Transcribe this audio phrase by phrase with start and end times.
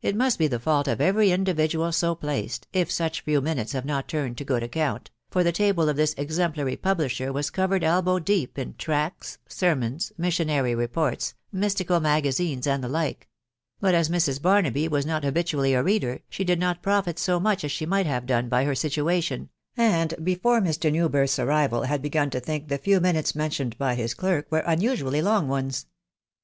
[0.00, 3.84] It roust fee the fault of every individual so placed, if such few minutes have
[3.84, 8.20] not turned to good account; for the table of tins exemplary publisher was covered elbow
[8.20, 13.26] deep in tracts, sermons, missionary reports, mystical magazines, and tfhe like:
[13.80, 14.38] but as Mrs.
[14.40, 18.24] Barnafey was not habitually a reader, she did net profit so much as shemig^pt have
[18.26, 20.92] done by her situation, andfc before Mr.
[20.92, 25.20] Newbirth's arrival, had begun to think the few minutes" mentioned by his clerk were unusually
[25.20, 25.86] long ones.